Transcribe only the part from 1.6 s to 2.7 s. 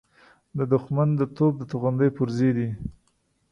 توغندۍ پرزې دي.